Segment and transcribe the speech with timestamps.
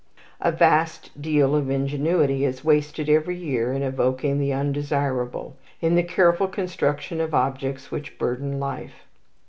[0.39, 6.01] A vast deal of ingenuity is wasted every year in evoking the undesirable, in the
[6.01, 9.05] careful construction of objects which burden life.